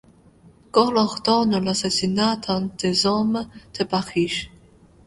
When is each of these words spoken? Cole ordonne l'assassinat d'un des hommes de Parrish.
Cole 0.71 0.97
ordonne 0.97 1.63
l'assassinat 1.63 2.37
d'un 2.47 2.71
des 2.79 3.05
hommes 3.05 3.47
de 3.77 3.83
Parrish. 3.83 4.49